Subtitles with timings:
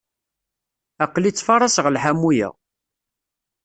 [1.03, 2.49] Aql-i ttfaraṣeɣ lḥamu-ya.